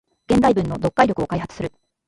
[0.27, 1.71] 現代文の読解力を開発する